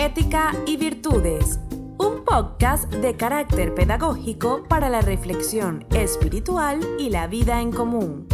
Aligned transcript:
Ética 0.00 0.52
y 0.64 0.76
Virtudes, 0.76 1.58
un 1.98 2.24
podcast 2.24 2.88
de 2.88 3.16
carácter 3.16 3.74
pedagógico 3.74 4.62
para 4.68 4.88
la 4.88 5.00
reflexión 5.00 5.84
espiritual 5.90 6.78
y 7.00 7.10
la 7.10 7.26
vida 7.26 7.60
en 7.60 7.72
común. 7.72 8.28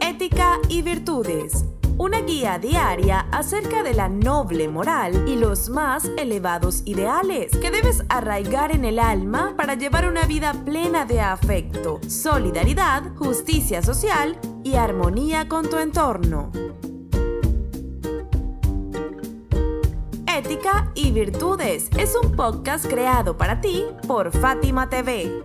Ética 0.00 0.58
y 0.70 0.80
Virtudes, 0.80 1.66
una 1.98 2.22
guía 2.22 2.58
diaria 2.58 3.26
acerca 3.32 3.82
de 3.82 3.92
la 3.92 4.08
noble 4.08 4.66
moral 4.68 5.28
y 5.28 5.36
los 5.36 5.68
más 5.68 6.10
elevados 6.16 6.82
ideales 6.86 7.52
que 7.58 7.70
debes 7.70 8.02
arraigar 8.08 8.72
en 8.72 8.86
el 8.86 8.98
alma 8.98 9.52
para 9.58 9.74
llevar 9.74 10.08
una 10.08 10.24
vida 10.24 10.54
plena 10.64 11.04
de 11.04 11.20
afecto, 11.20 12.00
solidaridad, 12.08 13.14
justicia 13.16 13.82
social 13.82 14.40
y 14.64 14.76
armonía 14.76 15.48
con 15.48 15.68
tu 15.68 15.76
entorno. 15.76 16.50
Y 20.96 21.12
Virtudes 21.12 21.88
es 21.96 22.16
un 22.20 22.32
podcast 22.32 22.84
creado 22.84 23.36
para 23.36 23.60
ti 23.60 23.84
por 24.08 24.32
Fátima 24.32 24.90
TV. 24.90 25.44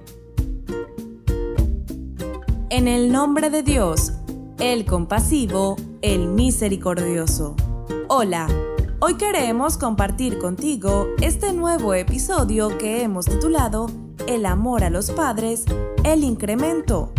En 2.72 2.88
el 2.88 3.12
nombre 3.12 3.52
de 3.52 3.62
Dios, 3.62 4.14
el 4.58 4.84
compasivo, 4.86 5.76
el 6.02 6.28
misericordioso. 6.30 7.56
Hola, 8.08 8.48
hoy 9.00 9.14
queremos 9.18 9.78
compartir 9.78 10.40
contigo 10.40 11.06
este 11.22 11.54
nuevo 11.54 11.94
episodio 11.94 12.76
que 12.80 13.04
hemos 13.04 13.26
titulado 13.26 13.92
El 14.28 14.48
amor 14.48 14.84
a 14.84 14.90
los 14.90 15.12
padres, 15.12 15.66
el 16.04 16.24
incremento. 16.24 17.14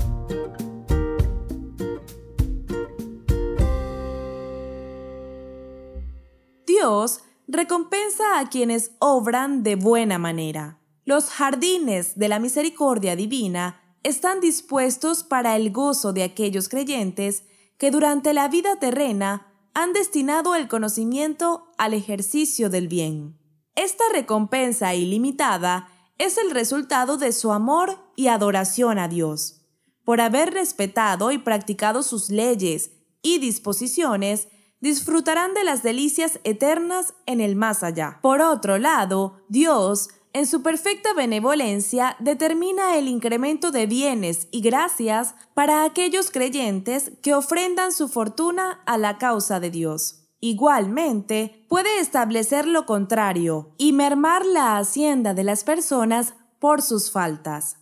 Recompensa 7.56 8.38
a 8.38 8.48
quienes 8.48 8.92
obran 8.98 9.62
de 9.62 9.76
buena 9.76 10.18
manera. 10.18 10.80
Los 11.04 11.30
jardines 11.30 12.18
de 12.18 12.28
la 12.28 12.38
misericordia 12.38 13.16
divina 13.16 13.80
están 14.02 14.40
dispuestos 14.40 15.24
para 15.24 15.56
el 15.56 15.72
gozo 15.72 16.12
de 16.12 16.22
aquellos 16.22 16.68
creyentes 16.68 17.44
que 17.78 17.90
durante 17.90 18.34
la 18.34 18.48
vida 18.48 18.78
terrena 18.78 19.52
han 19.74 19.92
destinado 19.92 20.54
el 20.54 20.68
conocimiento 20.68 21.72
al 21.76 21.94
ejercicio 21.94 22.70
del 22.70 22.88
bien. 22.88 23.38
Esta 23.74 24.04
recompensa 24.12 24.94
ilimitada 24.94 25.88
es 26.18 26.38
el 26.38 26.50
resultado 26.50 27.18
de 27.18 27.32
su 27.32 27.52
amor 27.52 27.98
y 28.16 28.28
adoración 28.28 28.98
a 28.98 29.08
Dios. 29.08 29.66
Por 30.04 30.20
haber 30.20 30.54
respetado 30.54 31.30
y 31.30 31.38
practicado 31.38 32.02
sus 32.02 32.30
leyes 32.30 32.92
y 33.22 33.38
disposiciones, 33.38 34.48
disfrutarán 34.80 35.54
de 35.54 35.64
las 35.64 35.82
delicias 35.82 36.40
eternas 36.44 37.14
en 37.26 37.40
el 37.40 37.56
más 37.56 37.82
allá. 37.82 38.18
Por 38.22 38.40
otro 38.40 38.78
lado, 38.78 39.44
Dios, 39.48 40.08
en 40.32 40.46
su 40.46 40.62
perfecta 40.62 41.14
benevolencia, 41.14 42.16
determina 42.20 42.96
el 42.96 43.08
incremento 43.08 43.70
de 43.70 43.86
bienes 43.86 44.48
y 44.50 44.60
gracias 44.60 45.34
para 45.54 45.84
aquellos 45.84 46.30
creyentes 46.30 47.12
que 47.22 47.34
ofrendan 47.34 47.92
su 47.92 48.08
fortuna 48.08 48.82
a 48.86 48.98
la 48.98 49.18
causa 49.18 49.60
de 49.60 49.70
Dios. 49.70 50.26
Igualmente, 50.40 51.64
puede 51.68 51.98
establecer 51.98 52.66
lo 52.66 52.84
contrario 52.84 53.74
y 53.78 53.92
mermar 53.92 54.44
la 54.44 54.76
hacienda 54.76 55.32
de 55.32 55.44
las 55.44 55.64
personas 55.64 56.34
por 56.58 56.82
sus 56.82 57.10
faltas. 57.10 57.78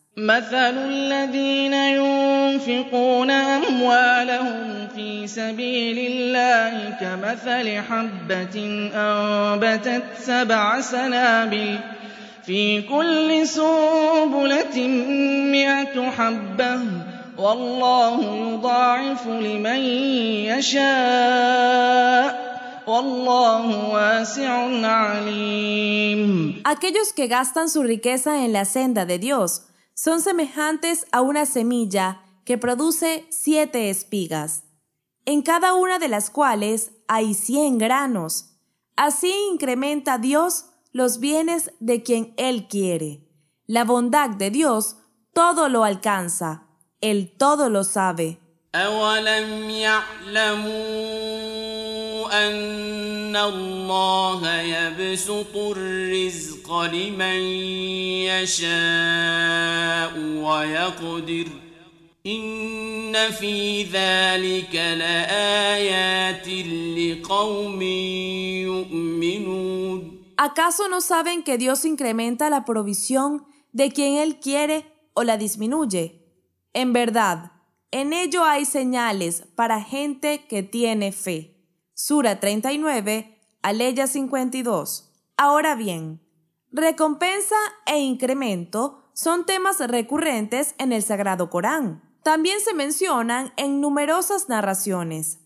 ينفقون 2.55 3.31
أموالهم 3.31 4.89
في 4.95 5.27
سبيل 5.27 5.99
الله 6.13 6.97
كمثل 7.01 7.81
حبة 7.89 8.57
أنبتت 8.95 10.03
سبع 10.21 10.81
سنابل 10.81 11.79
في 12.47 12.83
كل 12.83 13.47
سنبلة 13.47 14.89
مئة 15.53 16.11
حبة 16.11 16.81
والله 17.39 18.17
يضاعف 18.37 19.27
لمن 19.27 19.81
يشاء 20.51 22.45
Aquellos 26.65 27.15
que 27.17 27.29
gastan 27.29 27.71
su 27.71 27.83
riqueza 27.83 28.45
en 28.45 28.53
la 28.53 28.67
senda 28.67 29.07
de 29.07 29.19
Dios 29.19 29.63
son 29.95 30.21
semejantes 30.21 31.07
a 31.13 31.23
una 31.23 31.47
semilla 31.47 32.24
que 32.46 32.58
produce 32.58 33.26
siete 33.30 33.90
espigas, 33.90 34.64
en 35.26 35.42
cada 35.42 35.74
una 35.74 36.00
de 36.00 36.08
las 36.08 36.30
cuales 36.30 36.92
hay 37.08 37.34
cien 37.34 37.78
granos. 37.78 38.56
Así 38.96 39.34
incrementa 39.52 40.18
Dios 40.18 40.66
los 40.92 41.20
bienes 41.20 41.72
de 41.80 42.04
quien 42.04 42.34
Él 42.38 42.68
quiere. 42.68 43.28
La 43.68 43.84
bondad 43.84 44.32
de 44.32 44.50
Dios 44.50 44.98
todo 45.34 45.70
lo 45.70 45.84
alcanza, 45.84 46.68
Él 47.02 47.32
todo 47.38 47.70
lo 47.70 47.84
sabe. 47.84 48.40
أن 52.32 53.36
الله 53.36 54.62
يبسط 54.62 55.56
الرزق 55.56 56.82
لمن 56.82 57.42
يشاء 58.30 60.14
ويقدر 60.18 61.48
إن 62.26 63.32
في 63.32 63.84
ذلك 63.84 64.76
لآيات 64.76 66.48
لقوم 66.98 67.82
يؤمنون 68.62 70.20
¿Acaso 70.38 70.88
no 70.88 71.02
saben 71.02 71.44
que 71.44 71.58
Dios 71.58 71.84
incrementa 71.84 72.50
la 72.50 72.64
provisión 72.64 73.46
de 73.74 73.92
quien 73.92 74.16
Él 74.16 74.40
quiere 74.40 74.86
o 75.14 75.24
la 75.24 75.36
disminuye? 75.38 76.26
En 76.74 76.94
verdad, 76.94 77.52
en 77.92 78.14
ello 78.14 78.46
hay 78.46 78.64
señales 78.64 79.44
para 79.56 79.82
gente 79.82 80.46
que 80.48 80.64
tiene 80.64 81.12
fe. 81.12 81.58
Sura 81.94 82.40
39, 82.40 83.38
Aleya 83.62 84.08
52. 84.08 85.12
Ahora 85.36 85.76
bien, 85.76 86.22
recompensa 86.72 87.58
e 87.86 88.00
incremento 88.00 89.12
son 89.14 89.46
temas 89.46 89.80
recurrentes 89.80 90.76
en 90.78 90.94
el 90.94 91.04
Sagrado 91.04 91.50
Corán. 91.50 92.03
También 92.25 92.59
se 92.61 92.73
mencionan 92.73 93.53
en 93.59 93.83
numerosas 93.83 94.49
narraciones. 94.49 95.41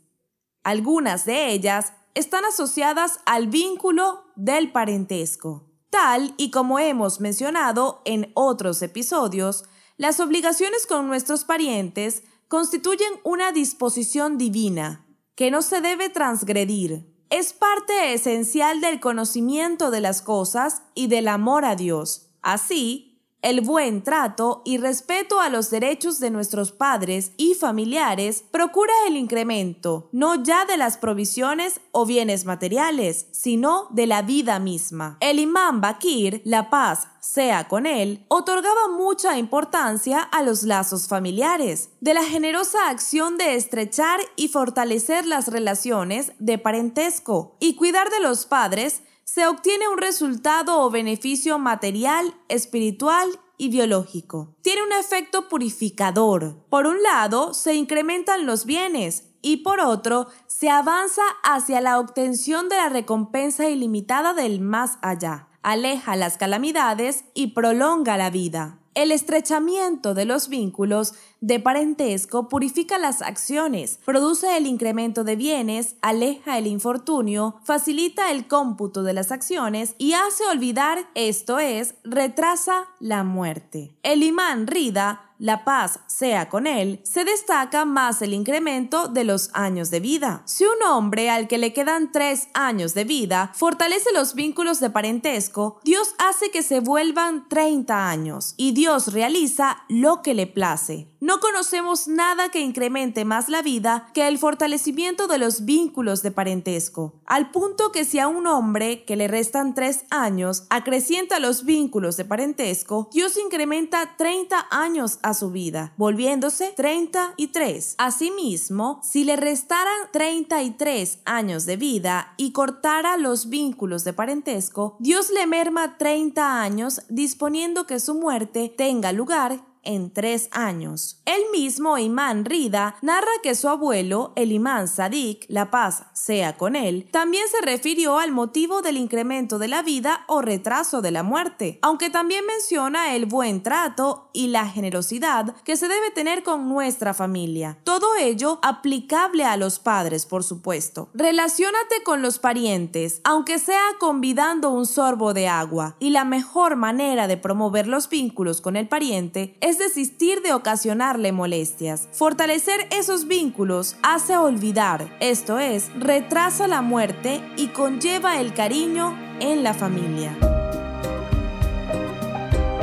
Algunas 0.63 1.25
de 1.25 1.51
ellas 1.51 1.93
están 2.15 2.45
asociadas 2.45 3.19
al 3.27 3.49
vínculo 3.49 4.25
del 4.37 4.71
parentesco. 4.71 5.69
Tal 5.91 6.35
y 6.37 6.53
como 6.53 6.79
hemos 6.79 7.19
mencionado 7.19 8.01
en 8.05 8.31
otros 8.35 8.81
episodios, 8.83 9.65
las 9.97 10.21
obligaciones 10.21 10.87
con 10.87 11.09
nuestros 11.09 11.45
parientes 11.45 12.23
constituyen 12.47 13.11
una 13.25 13.51
disposición 13.51 14.39
divina 14.39 15.05
que 15.35 15.51
no 15.51 15.63
se 15.63 15.81
debe 15.81 16.11
transgredir. 16.11 17.13
Es 17.29 17.55
parte 17.55 18.15
esencial 18.15 18.81
del 18.81 19.01
conocimiento 19.01 19.91
de 19.91 20.01
las 20.01 20.23
cosas 20.23 20.83
y 20.95 21.09
del 21.09 21.27
amor 21.27 21.65
a 21.65 21.75
Dios. 21.75 22.31
Así, 22.41 23.08
el 23.43 23.61
buen 23.61 24.03
trato 24.03 24.63
y 24.65 24.79
respeto 24.79 25.41
a 25.41 25.49
los 25.49 25.71
derechos 25.71 26.19
de 26.19 26.31
nuestros 26.31 26.73
padres 26.73 27.33
y 27.37 27.55
familiares 27.55 28.45
procura 28.51 28.93
el 29.07 29.17
incremento, 29.17 30.09
no 30.13 30.43
ya 30.43 30.65
de 30.65 30.77
las 30.77 30.97
provisiones 30.97 31.81
o 31.93 32.05
bienes 32.05 32.45
materiales, 32.45 33.27
sino 33.31 33.87
de 33.91 34.07
la 34.07 34.23
vida 34.23 34.59
misma. 34.59 35.19
El 35.21 35.39
imán 35.39 35.81
Bakir, 35.81 36.43
la 36.45 36.69
paz 36.69 37.09
sea 37.21 37.69
con 37.69 37.87
él, 37.87 38.25
otorgaba 38.29 38.89
mucha 38.89 39.39
importancia 39.39 40.21
a 40.21 40.43
los 40.43 40.63
lazos 40.63 41.09
familiares, 41.09 41.91
de 42.01 42.15
la 42.15 42.25
generosa 42.25 42.89
acción 42.89 43.37
de 43.37 43.55
estrechar 43.55 44.21
y 44.37 44.49
fortalecer 44.49 45.27
las 45.27 45.49
relaciones 45.49 46.33
de 46.39 46.59
parentesco 46.59 47.57
y 47.61 47.75
cuidar 47.75 48.11
de 48.11 48.21
los 48.21 48.47
padres 48.47 49.03
se 49.31 49.47
obtiene 49.47 49.87
un 49.89 49.99
resultado 49.99 50.81
o 50.81 50.89
beneficio 50.89 51.59
material, 51.59 52.35
espiritual 52.49 53.29
y 53.59 53.69
biológico. 53.69 54.57
Tiene 54.63 54.83
un 54.83 54.93
efecto 54.93 55.51
purificador. 55.51 56.65
Por 56.71 56.87
un 56.87 57.03
lado, 57.03 57.53
se 57.53 57.75
incrementan 57.75 58.47
los 58.47 58.65
bienes 58.65 59.25
y 59.43 59.59
por 59.59 59.81
otro, 59.81 60.29
se 60.47 60.71
avanza 60.71 61.21
hacia 61.45 61.83
la 61.83 61.99
obtención 61.99 62.71
de 62.71 62.77
la 62.77 62.89
recompensa 62.89 63.69
ilimitada 63.69 64.33
del 64.33 64.63
más 64.63 64.97
allá. 65.03 65.49
Aleja 65.63 66.17
las 66.17 66.39
calamidades 66.39 67.27
y 67.35 67.49
prolonga 67.49 68.17
la 68.17 68.31
vida. 68.31 68.79
El 68.99 69.13
estrechamiento 69.13 70.13
de 70.13 70.25
los 70.25 70.49
vínculos 70.49 71.15
de 71.41 71.61
parentesco 71.61 72.49
purifica 72.49 72.99
las 72.99 73.23
acciones, 73.23 74.01
produce 74.05 74.57
el 74.57 74.67
incremento 74.67 75.23
de 75.23 75.37
bienes, 75.37 75.95
aleja 76.03 76.59
el 76.59 76.67
infortunio, 76.67 77.61
facilita 77.63 78.33
el 78.33 78.49
cómputo 78.49 79.05
de 79.05 79.13
las 79.13 79.31
acciones 79.31 79.95
y 79.99 80.15
hace 80.15 80.43
olvidar, 80.51 81.09
esto 81.15 81.61
es, 81.61 81.95
retrasa 82.03 82.89
la 82.99 83.23
muerte. 83.23 83.95
El 84.03 84.25
imán 84.25 84.67
Rida 84.67 85.28
la 85.39 85.65
paz 85.65 86.01
sea 86.07 86.49
con 86.49 86.67
él, 86.67 87.01
se 87.05 87.25
destaca 87.25 87.85
más 87.85 88.23
el 88.23 88.35
incremento 88.35 89.09
de 89.09 89.25
los 89.25 89.51
años 89.55 89.91
de 89.91 90.01
vida. 90.01 90.43
Si 90.45 90.65
un 90.65 90.83
hombre 90.89 91.31
al 91.31 91.49
que 91.49 91.59
le 91.59 91.73
quedan 91.73 92.13
tres 92.13 92.49
años 92.55 92.95
de 92.95 93.05
vida 93.05 93.53
fortalece 93.55 94.13
los 94.13 94.35
vínculos 94.35 94.81
de 94.81 94.91
parentesco, 94.91 95.81
Dios 95.85 96.15
hace 96.19 96.51
que 96.51 96.63
se 96.63 96.81
vuelvan 96.81 97.49
30 97.49 98.09
años 98.09 98.55
y 98.57 98.73
Dios 98.73 99.13
realiza 99.13 99.85
lo 99.89 100.23
que 100.23 100.35
le 100.35 100.47
place. 100.47 101.09
No 101.21 101.41
conocemos 101.41 102.07
nada 102.07 102.51
que 102.51 102.61
incremente 102.61 103.25
más 103.25 103.49
la 103.49 103.61
vida 103.61 104.09
que 104.15 104.29
el 104.29 104.39
fortalecimiento 104.39 105.27
de 105.27 105.39
los 105.39 105.65
vínculos 105.65 106.23
de 106.23 106.31
parentesco, 106.31 107.21
al 107.27 107.51
punto 107.51 107.91
que 107.91 108.05
si 108.05 108.21
a 108.21 108.29
un 108.29 108.47
hombre 108.47 109.05
que 109.05 109.17
le 109.17 109.27
restan 109.27 109.75
tres 109.75 110.05
años 110.11 110.65
acrecienta 110.71 111.41
los 111.41 111.65
vínculos 111.65 112.17
de 112.17 112.25
parentesco, 112.25 113.11
Dios 113.13 113.37
incrementa 113.37 114.15
30 114.17 114.69
años 114.71 115.19
su 115.35 115.51
vida, 115.51 115.93
volviéndose 115.97 116.73
33. 116.77 117.95
Asimismo, 117.99 119.01
si 119.03 119.25
le 119.25 119.37
restaran 119.37 120.11
33 120.13 121.21
años 121.25 121.67
de 121.67 121.77
vida 121.77 122.35
y 122.37 122.53
cortara 122.53 123.17
los 123.17 123.49
vínculos 123.49 124.05
de 124.05 124.13
parentesco, 124.13 124.97
Dios 124.99 125.31
le 125.31 125.47
merma 125.47 125.99
30 125.99 126.61
años 126.61 127.03
disponiendo 127.09 127.87
que 127.87 128.01
su 128.01 128.15
muerte 128.15 128.73
tenga 128.77 129.13
lugar 129.13 129.61
en 129.89 130.13
tres 130.13 130.51
años. 130.53 131.23
El 131.25 131.41
mismo 131.51 131.97
Imán 131.97 132.45
Rida 132.45 132.97
narra 133.01 133.27
que 133.43 133.55
su 133.55 133.69
abuelo, 133.69 134.33
el 134.37 134.53
imán 134.53 134.87
Sadik, 134.87 135.47
la 135.49 135.71
paz 135.71 136.05
sea 136.13 136.59
con 136.59 136.77
él, 136.77 137.09
también 137.11 137.49
se 137.49 137.65
refirió 137.65 138.19
al 138.19 138.31
motivo 138.31 138.83
del 138.83 138.99
incremento 138.99 139.59
de 139.59 139.69
la 139.69 139.83
vida 139.83 140.25
o 140.29 140.43
retraso 140.43 141.01
de 141.01 141.11
la 141.11 141.23
muerte, 141.23 141.79
aunque 141.81 142.11
también 142.11 142.45
menciona 142.45 143.15
el 143.15 143.25
buen 143.25 143.63
trato 143.63 144.29
y 144.35 144.49
la 144.49 144.69
generosidad 144.69 145.57
que 145.65 145.79
se 145.79 145.89
debe 145.89 146.11
tener 146.11 146.43
con 146.43 146.69
nuestra 146.69 147.15
familia. 147.15 147.79
Todo 147.85 148.15
ello 148.17 148.59
aplicable 148.61 149.45
a 149.45 149.57
los 149.57 149.79
padres, 149.79 150.27
por 150.27 150.45
supuesto. 150.45 151.09
Relaciónate 151.15 152.03
con 152.05 152.21
los 152.21 152.39
parientes, 152.39 153.23
aunque 153.25 153.59
sea 153.59 153.81
convidando 153.99 154.69
un 154.69 154.85
sorbo 154.85 155.33
de 155.33 155.49
agua, 155.49 155.97
y 155.99 156.11
la 156.11 156.27
mejor 156.27 156.77
manera 156.77 157.27
de 157.27 157.39
promover 157.39 157.87
los 157.87 158.11
vínculos 158.11 158.61
con 158.61 158.77
el 158.77 158.87
pariente 158.87 159.57
es 159.63 159.78
desistir 159.79 160.43
de 160.43 160.53
ocasionarle 160.53 161.33
molestias. 161.33 162.09
Fortalecer 162.13 162.87
esos 162.91 163.27
vínculos 163.27 163.97
hace 164.03 164.37
olvidar, 164.37 165.17
esto 165.21 165.59
es, 165.59 165.91
retrasa 165.99 166.69
la 166.69 166.83
muerte 166.83 167.41
y 167.57 167.69
conlleva 167.69 168.41
el 168.41 168.53
cariño 168.53 169.17
en 169.41 169.63
la 169.63 169.75
familia. 169.75 170.37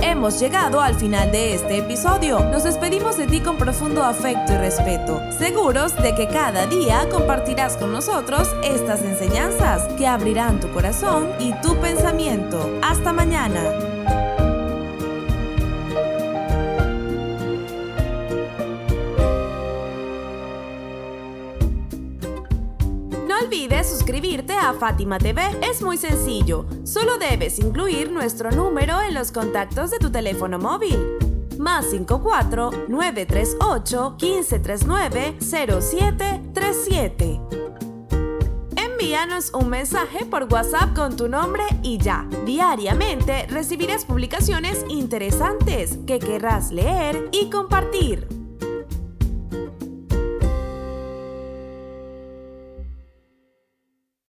Hemos 0.02 0.40
llegado 0.40 0.82
al 0.82 0.96
final 0.96 1.32
de 1.32 1.56
este 1.56 1.80
episodio. 1.80 2.40
Nos 2.52 2.64
despedimos 2.64 3.18
de 3.18 3.28
ti 3.28 3.40
con 3.40 3.58
profundo 3.58 4.04
afecto 4.04 4.54
y 4.54 4.58
respeto, 4.58 5.20
seguros 5.38 5.96
de 6.02 6.14
que 6.14 6.28
cada 6.28 6.68
día 6.68 7.08
compartirás 7.10 7.76
con 7.76 7.92
nosotros 7.92 8.48
estas 8.64 9.02
enseñanzas 9.02 9.92
que 9.94 10.06
abrirán 10.06 10.60
tu 10.60 10.72
corazón 10.72 11.30
y 11.40 11.54
tu 11.62 11.76
pensamiento. 11.82 12.80
Hasta 12.82 13.14
mañana. 13.14 13.85
A 24.66 24.74
Fátima 24.74 25.20
TV. 25.20 25.44
Es 25.62 25.84
muy 25.84 25.98
sencillo. 25.98 26.66
Solo 26.84 27.20
debes 27.20 27.60
incluir 27.60 28.12
nuestro 28.12 28.50
número 28.50 29.00
en 29.02 29.14
los 29.14 29.32
contactos 29.32 29.92
de 29.92 30.00
tu 30.00 30.12
teléfono 30.12 30.58
móvil. 30.58 30.98
Más 31.60 31.86
54 31.92 32.72
938 32.88 34.18
1539 34.20 35.36
0737. 35.40 37.40
Envíanos 38.76 39.54
un 39.54 39.70
mensaje 39.70 40.26
por 40.26 40.52
WhatsApp 40.52 40.96
con 40.96 41.16
tu 41.16 41.30
nombre 41.30 41.64
y 41.84 42.00
ya. 42.00 42.28
Diariamente 42.46 43.46
recibirás 43.48 44.04
publicaciones 44.04 44.84
interesantes 44.90 46.00
que 46.08 46.18
querrás 46.18 46.72
leer 46.72 47.30
y 47.32 47.52
compartir. 47.52 48.35